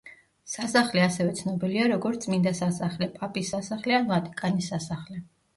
[0.53, 5.25] სასახლე ასევე ცნობილია როგორც წმინდა სასახლე, პაპის სასახლე ან ვატიკანის სასახლე.